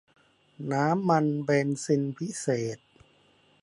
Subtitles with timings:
[0.71, 2.77] น้ำมันเบนซินพิเศษ